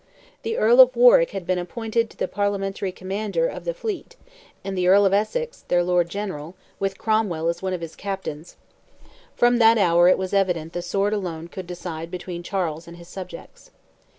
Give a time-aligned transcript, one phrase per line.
[0.41, 4.15] The Earl of Warwick had been appointed the Parliamentary commander of the fleet,
[4.63, 8.55] and the Earl of Essex, their Lord General, with Cromwell as one of his captains.
[9.35, 13.09] From that hour it was evident the sword alone could decide between Charles and his
[13.09, 13.69] subjects.